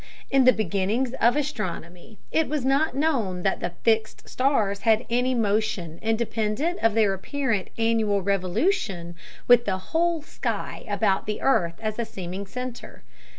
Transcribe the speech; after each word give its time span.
In 0.31 0.45
the 0.45 0.51
beginnings 0.51 1.13
of 1.21 1.35
astronomy 1.35 2.17
it 2.31 2.49
was 2.49 2.65
not 2.65 2.95
known 2.95 3.43
that 3.43 3.59
the 3.59 3.73
"fixed 3.83 4.27
stars" 4.27 4.79
had 4.79 5.05
any 5.11 5.35
motion 5.35 5.99
independent 6.01 6.79
of 6.79 6.95
their 6.95 7.13
apparent 7.13 7.69
annual 7.77 8.23
revolution 8.23 9.13
with 9.47 9.65
the 9.65 9.77
whole 9.77 10.23
sky 10.23 10.85
about 10.89 11.27
the 11.27 11.39
earth 11.43 11.75
as 11.79 11.99
a 11.99 12.05
seeming 12.05 12.47
center. 12.47 13.03